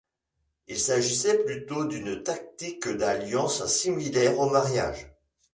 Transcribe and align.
Il 0.67 0.79
s'agissait 0.79 1.43
plutôt 1.43 1.85
d'une 1.85 2.23
tactique 2.23 2.87
d'alliances 2.87 3.67
similaires 3.67 4.39
aux 4.39 4.49
mariages. 4.49 5.07